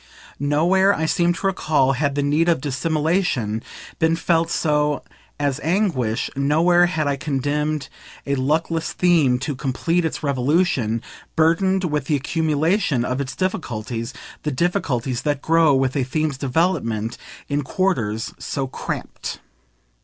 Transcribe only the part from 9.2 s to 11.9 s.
to complete its revolution, burdened